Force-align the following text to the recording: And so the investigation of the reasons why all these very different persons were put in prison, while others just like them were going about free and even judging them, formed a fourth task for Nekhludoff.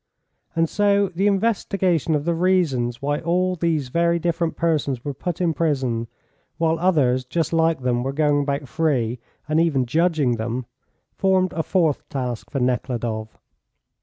And 0.55 0.67
so 0.67 1.09
the 1.09 1.27
investigation 1.27 2.15
of 2.15 2.25
the 2.25 2.33
reasons 2.33 3.03
why 3.03 3.19
all 3.19 3.55
these 3.55 3.89
very 3.89 4.17
different 4.17 4.55
persons 4.57 5.05
were 5.05 5.13
put 5.13 5.39
in 5.39 5.53
prison, 5.53 6.07
while 6.57 6.79
others 6.79 7.23
just 7.23 7.53
like 7.53 7.81
them 7.83 8.01
were 8.01 8.11
going 8.11 8.41
about 8.41 8.67
free 8.67 9.19
and 9.47 9.59
even 9.59 9.85
judging 9.85 10.37
them, 10.37 10.65
formed 11.13 11.53
a 11.53 11.61
fourth 11.61 12.09
task 12.09 12.49
for 12.49 12.59
Nekhludoff. 12.59 13.37